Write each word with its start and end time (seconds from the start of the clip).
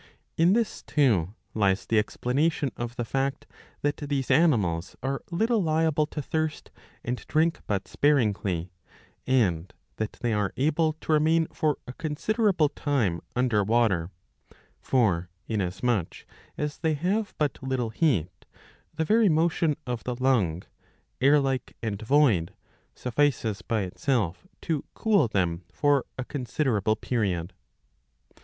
In 0.35 0.53
this 0.53 0.81
too 0.81 1.35
lies 1.53 1.85
the 1.85 1.99
explanation 1.99 2.71
of 2.75 2.95
the 2.95 3.05
fact 3.05 3.45
that 3.83 3.97
these 3.97 4.31
animals 4.31 4.95
are 5.03 5.21
little 5.29 5.61
liable 5.61 6.07
to 6.07 6.23
thirst 6.23 6.71
and 7.03 7.21
^^ 7.21 7.27
drink 7.27 7.59
but 7.67 7.87
sparingly, 7.87 8.71
and 9.27 9.71
that 9.97 10.13
they 10.21 10.33
are 10.33 10.53
able 10.57 10.93
to 11.01 11.11
remain 11.11 11.45
for 11.53 11.77
a 11.87 11.93
considerable 11.93 12.67
time 12.69 13.21
under 13.35 13.63
water,^^ 13.63 14.57
For, 14.79 15.29
inasmuch 15.47 16.25
as 16.57 16.79
they 16.79 16.95
have 16.95 17.35
but 17.37 17.61
little 17.61 17.91
heat,^' 17.91 18.47
the 18.95 19.05
very 19.05 19.29
motion 19.29 19.75
of 19.85 20.03
the 20.03 20.15
lung, 20.15 20.63
airlike 21.21 21.77
and 21.83 22.01
void, 22.01 22.55
suffices 22.95 23.61
by 23.61 23.83
itself 23.83 24.47
to 24.61 24.83
cool 24.95 25.27
them 25.27 25.63
for 25.71 26.05
a 26.17 26.25
considerable 26.25 26.95
period. 26.95 27.53